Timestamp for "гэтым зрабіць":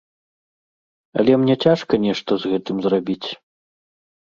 2.55-3.29